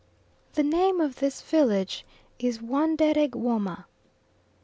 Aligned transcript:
The 0.53 0.63
name 0.63 0.99
of 0.99 1.17
this 1.17 1.43
village 1.43 2.07
is 2.39 2.57
Wanderegwoma. 2.57 3.85